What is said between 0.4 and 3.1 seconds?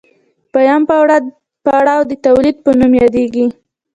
دویم پړاو د تولید په نوم